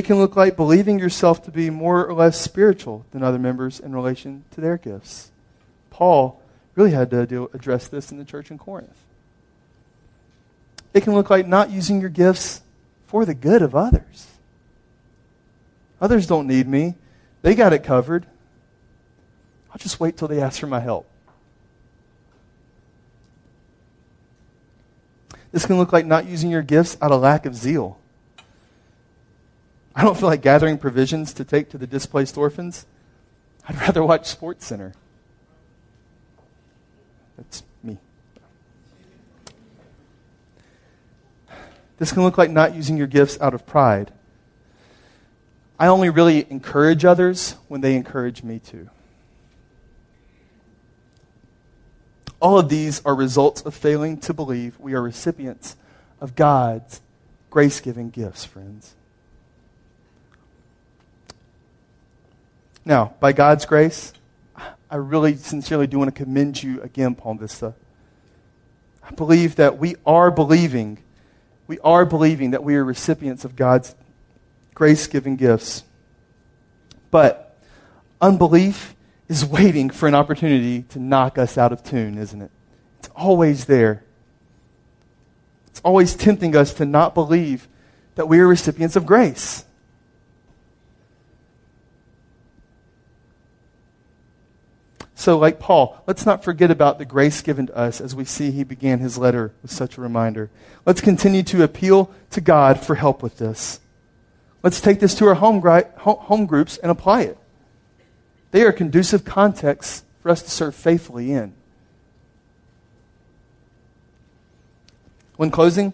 [0.00, 3.78] It can look like believing yourself to be more or less spiritual than other members
[3.78, 5.30] in relation to their gifts.
[5.90, 6.40] Paul
[6.74, 8.96] really had to address this in the church in Corinth.
[10.94, 12.62] It can look like not using your gifts
[13.08, 14.28] for the good of others.
[16.00, 16.94] Others don't need me,
[17.42, 18.24] they got it covered.
[19.70, 21.06] I'll just wait till they ask for my help.
[25.52, 27.99] This can look like not using your gifts out of lack of zeal.
[29.94, 32.86] I don't feel like gathering provisions to take to the displaced orphans.
[33.68, 34.94] I'd rather watch Sports Center.
[37.36, 37.98] That's me.
[41.98, 44.12] This can look like not using your gifts out of pride.
[45.78, 48.90] I only really encourage others when they encourage me to.
[52.38, 55.76] All of these are results of failing to believe we are recipients
[56.20, 57.00] of God's
[57.50, 58.94] grace giving gifts, friends.
[62.84, 64.12] Now, by God's grace,
[64.90, 67.74] I really sincerely do want to commend you again, Palm Vista.
[69.02, 70.98] I believe that we are believing,
[71.66, 73.94] we are believing that we are recipients of God's
[74.74, 75.84] grace giving gifts.
[77.10, 77.58] But
[78.20, 78.94] unbelief
[79.28, 82.50] is waiting for an opportunity to knock us out of tune, isn't it?
[82.98, 84.04] It's always there.
[85.68, 87.68] It's always tempting us to not believe
[88.16, 89.64] that we are recipients of grace.
[95.20, 98.50] So, like Paul, let's not forget about the grace given to us as we see
[98.50, 100.48] he began his letter with such a reminder.
[100.86, 103.80] Let's continue to appeal to God for help with this.
[104.62, 105.60] Let's take this to our home,
[105.98, 107.36] home groups and apply it.
[108.50, 111.52] They are conducive contexts for us to serve faithfully in.
[115.36, 115.92] When closing,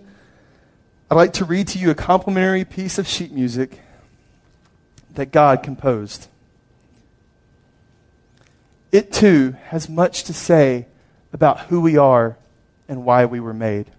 [1.10, 3.80] I'd like to read to you a complimentary piece of sheet music
[5.14, 6.28] that God composed.
[8.92, 10.86] It too has much to say
[11.32, 12.36] about who we are
[12.88, 13.90] and why we were made.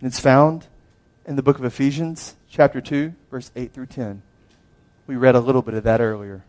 [0.00, 0.66] And it's found
[1.26, 4.22] in the book of Ephesians, chapter 2, verse 8 through 10.
[5.06, 6.44] We read a little bit of that earlier.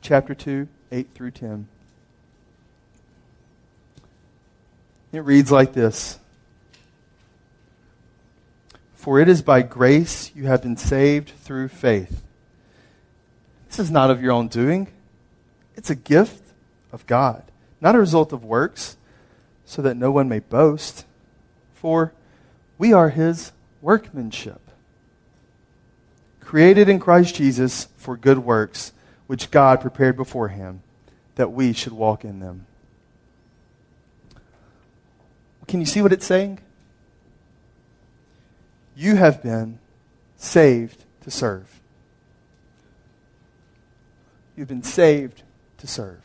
[0.00, 1.68] Chapter 2, 8 through 10.
[5.12, 6.18] It reads like this
[8.94, 12.22] For it is by grace you have been saved through faith.
[13.70, 14.88] This is not of your own doing,
[15.76, 16.42] it's a gift
[16.90, 17.44] of God,
[17.80, 18.96] not a result of works,
[19.64, 21.06] so that no one may boast.
[21.74, 22.12] For
[22.78, 24.60] we are his workmanship,
[26.40, 28.92] created in Christ Jesus for good works,
[29.28, 30.80] which God prepared beforehand
[31.36, 32.66] that we should walk in them.
[35.68, 36.58] Can you see what it's saying?
[38.96, 39.78] You have been
[40.36, 41.79] saved to serve.
[44.60, 45.42] You've been saved
[45.78, 46.20] to serve.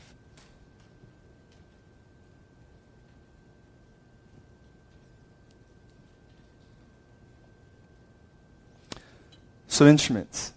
[9.70, 10.52] So, instruments,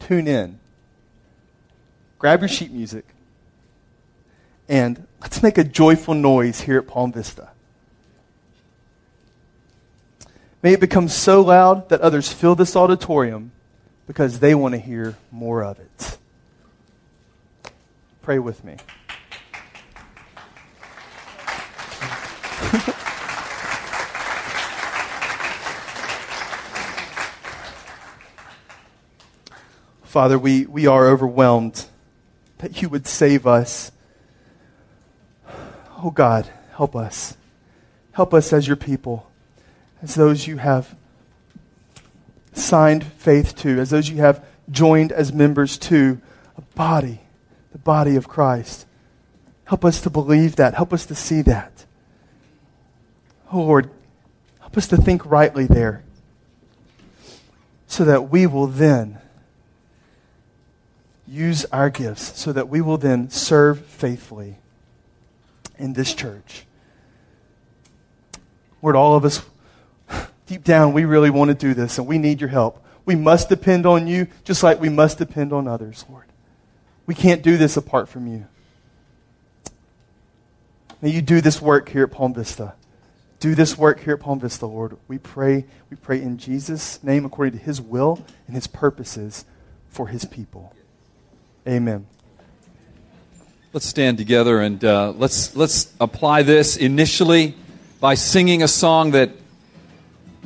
[0.00, 0.58] tune in,
[2.18, 3.04] grab your sheet music,
[4.68, 7.50] and let's make a joyful noise here at Palm Vista.
[10.64, 13.52] May it become so loud that others fill this auditorium
[14.08, 16.16] because they want to hear more of it.
[18.30, 18.76] Pray with me.
[30.04, 31.86] Father, we, we are overwhelmed
[32.58, 33.90] that you would save us
[35.98, 37.36] Oh God, help us.
[38.12, 39.28] Help us as your people,
[40.02, 40.94] as those you have
[42.52, 46.20] signed faith to, as those you have joined as members to
[46.56, 47.22] a body,
[47.72, 48.86] the body of Christ.
[49.64, 50.74] Help us to believe that.
[50.74, 51.86] Help us to see that.
[53.52, 53.90] Oh Lord,
[54.60, 56.04] help us to think rightly there
[57.86, 59.18] so that we will then
[61.26, 64.58] use our gifts, so that we will then serve faithfully
[65.78, 66.66] in this church.
[68.82, 69.44] Lord, all of us,
[70.46, 72.84] deep down, we really want to do this and we need your help.
[73.04, 76.29] We must depend on you just like we must depend on others, Lord.
[77.10, 78.46] We can't do this apart from you.
[81.02, 82.74] May you do this work here at Palm Vista.
[83.40, 84.96] Do this work here at Palm Vista, Lord.
[85.08, 89.44] We pray, we pray in Jesus' name according to his will and his purposes
[89.88, 90.72] for his people.
[91.66, 92.06] Amen.
[93.72, 97.56] Let's stand together and uh, let's let's apply this initially
[97.98, 99.30] by singing a song that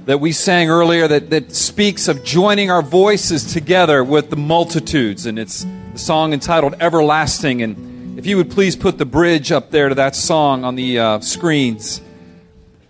[0.07, 5.27] that we sang earlier that, that speaks of joining our voices together with the multitudes.
[5.27, 7.63] And it's the song entitled Everlasting.
[7.63, 10.99] And if you would please put the bridge up there to that song on the
[10.99, 12.01] uh, screens.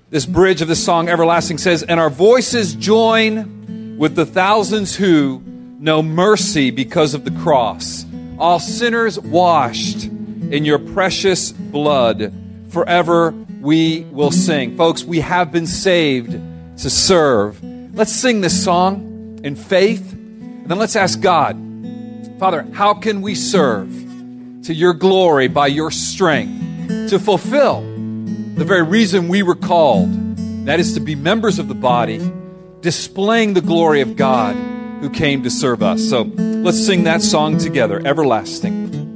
[0.09, 5.43] This bridge of the song Everlasting says, And our voices join with the thousands who
[5.79, 8.07] know mercy because of the cross.
[8.39, 12.33] All sinners washed in your precious blood.
[12.71, 14.79] Forever we will sing.
[14.79, 16.33] Folks, we have been saved
[16.79, 17.63] to serve.
[17.63, 21.74] Let's sing this song in faith, and then let's ask God,
[22.45, 23.89] Father, how can we serve
[24.65, 30.13] to your glory by your strength to fulfill the very reason we were called?
[30.67, 32.21] That is to be members of the body,
[32.83, 34.57] displaying the glory of God
[35.01, 36.07] who came to serve us.
[36.07, 39.14] So let's sing that song together, everlasting.